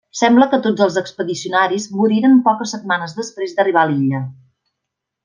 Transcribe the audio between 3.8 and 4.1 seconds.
a